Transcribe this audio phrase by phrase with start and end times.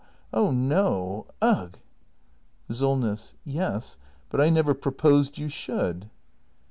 [0.33, 1.27] Oh no!
[1.43, 1.77] Ugh!
[2.71, 3.35] Solness.
[3.43, 3.99] Yes,
[4.31, 6.09] but I never proposed you should.